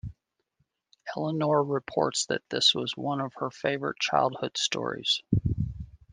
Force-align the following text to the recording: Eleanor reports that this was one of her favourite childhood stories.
Eleanor 1.15 1.63
reports 1.63 2.25
that 2.25 2.41
this 2.49 2.73
was 2.73 2.97
one 2.97 3.21
of 3.21 3.33
her 3.35 3.51
favourite 3.51 3.99
childhood 3.99 4.57
stories. 4.57 5.21